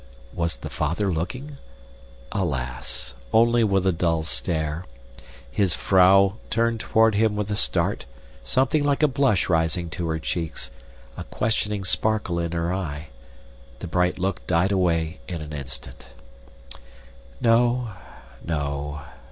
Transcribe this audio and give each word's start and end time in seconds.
Was 0.33 0.57
the 0.57 0.69
father 0.71 1.13
looking? 1.13 1.57
Alas! 2.31 3.13
only 3.31 3.63
with 3.63 3.85
a 3.85 3.91
dull 3.91 4.23
stare. 4.23 4.83
His 5.51 5.75
vrouw 5.75 6.37
turned 6.49 6.79
toward 6.79 7.13
him 7.13 7.35
with 7.35 7.51
a 7.51 7.55
start, 7.55 8.05
something 8.43 8.83
like 8.83 9.03
a 9.03 9.07
blush 9.07 9.47
rising 9.47 9.91
to 9.91 10.07
her 10.07 10.17
cheeks, 10.17 10.71
a 11.17 11.23
questioning 11.25 11.83
sparkle 11.83 12.39
in 12.39 12.51
her 12.51 12.73
eye. 12.73 13.09
The 13.77 13.85
bright 13.85 14.17
look 14.17 14.47
died 14.47 14.71
away 14.71 15.19
in 15.27 15.39
an 15.43 15.53
instant. 15.53 16.07
"No, 17.39 17.91
no." 18.43 19.01